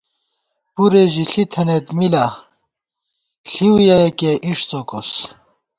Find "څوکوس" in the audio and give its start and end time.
4.69-5.11